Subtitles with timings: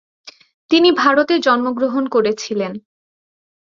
[0.71, 2.73] তিনি ভারতে জন্মগ্রহণ করেছিলেন।